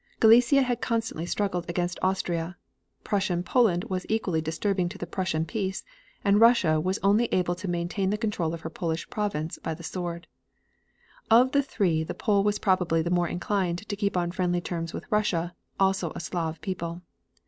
Galicia 0.19 0.63
had 0.63 0.81
constantly 0.81 1.27
struggled 1.27 1.69
against 1.69 1.99
Austria; 2.01 2.57
Prussian 3.03 3.43
Poland 3.43 3.83
was 3.83 4.03
equally 4.09 4.41
disturbing 4.41 4.89
to 4.89 4.97
the 4.97 5.05
Prussian 5.05 5.45
peace, 5.45 5.83
and 6.23 6.41
Russia 6.41 6.79
was 6.81 6.97
only 7.03 7.25
able 7.25 7.53
to 7.53 7.67
maintain 7.67 8.09
the 8.09 8.17
control 8.17 8.51
of 8.55 8.61
her 8.61 8.69
Polish 8.71 9.07
province 9.11 9.59
by 9.61 9.75
the 9.75 9.83
sword. 9.83 10.25
Of 11.29 11.51
the 11.51 11.61
three 11.61 12.03
the 12.03 12.15
Pole 12.15 12.43
was 12.43 12.57
probably 12.57 13.03
more 13.03 13.27
inclined 13.27 13.87
to 13.87 13.95
keep 13.95 14.17
on 14.17 14.31
friendly 14.31 14.59
terms 14.59 14.91
with 14.91 15.05
Russia, 15.11 15.53
also 15.79 16.11
a 16.15 16.19
Slav 16.19 16.61
people. 16.61 17.03